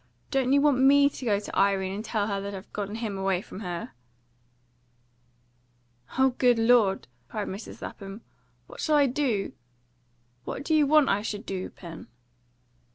"Do 0.31 0.49
you 0.49 0.61
want 0.61 0.79
ME 0.79 1.09
to 1.11 1.25
go 1.25 1.39
to 1.39 1.55
Irene 1.55 1.93
and 1.93 2.03
tell 2.03 2.25
her 2.25 2.41
that 2.41 2.55
I've 2.55 2.73
got 2.73 2.89
him 2.89 3.19
away 3.19 3.39
from 3.43 3.59
her?" 3.59 3.91
"O 6.17 6.31
good 6.39 6.57
Lord!" 6.57 7.07
cried 7.29 7.47
Mrs. 7.49 7.83
Lapham. 7.83 8.21
"What 8.65 8.79
shall 8.79 8.95
I 8.95 9.05
do? 9.05 9.53
What 10.43 10.63
do 10.63 10.73
you 10.73 10.87
want 10.87 11.07
I 11.09 11.21
should 11.21 11.45
do, 11.45 11.69
Pen?" 11.69 12.07